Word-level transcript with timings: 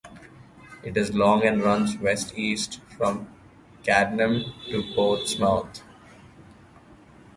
It 0.81 0.97
is 0.97 1.13
long 1.13 1.45
and 1.45 1.61
runs 1.61 1.95
west-east 1.95 2.81
from 2.97 3.27
Cadnam 3.83 4.51
to 4.71 4.81
Portsmouth. 4.95 5.83